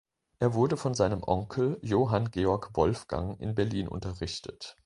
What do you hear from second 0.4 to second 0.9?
wurde